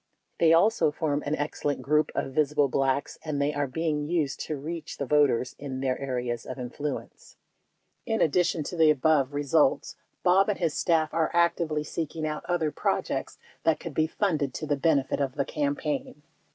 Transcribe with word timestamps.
They 0.39 0.51
also 0.51 0.89
form 0.89 1.21
an 1.27 1.35
excellent 1.35 1.83
group 1.83 2.11
of 2.15 2.33
visible 2.33 2.67
Blacks 2.67 3.19
and 3.23 3.39
they 3.39 3.53
are 3.53 3.67
being 3.67 4.07
used 4.09 4.39
to 4.47 4.57
reach 4.57 4.97
the 4.97 5.05
voters 5.05 5.55
in 5.59 5.79
their 5.81 5.95
areas 5.99 6.43
of 6.43 6.57
influence. 6.57 7.37
49 8.07 8.15
In 8.19 8.25
addition 8.25 8.63
to 8.63 8.75
the 8.75 8.89
above 8.89 9.35
results, 9.35 9.95
Bob 10.23 10.49
and 10.49 10.57
his 10.57 10.73
staff 10.73 11.13
are 11.13 11.29
ac 11.35 11.53
tively 11.63 11.85
seeking 11.85 12.25
out 12.25 12.43
other 12.47 12.71
projects 12.71 13.37
that 13.63 13.79
could 13.79 13.93
be 13.93 14.07
funded 14.07 14.55
to 14.55 14.65
the 14.65 14.75
benefit 14.75 15.21
of 15.21 15.35
the 15.35 15.45
campaign. 15.45 16.23